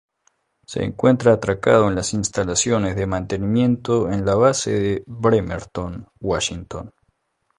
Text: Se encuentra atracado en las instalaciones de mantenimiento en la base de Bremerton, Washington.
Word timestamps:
Se 0.65 0.83
encuentra 0.83 1.33
atracado 1.33 1.87
en 1.87 1.93
las 1.93 2.15
instalaciones 2.15 2.95
de 2.95 3.05
mantenimiento 3.05 4.09
en 4.11 4.25
la 4.25 4.33
base 4.33 4.71
de 4.71 5.03
Bremerton, 5.05 6.07
Washington. 6.19 6.89